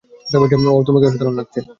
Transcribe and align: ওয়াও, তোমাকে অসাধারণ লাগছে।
ওয়াও, 0.63 0.85
তোমাকে 0.87 1.05
অসাধারণ 1.07 1.35
লাগছে। 1.35 1.59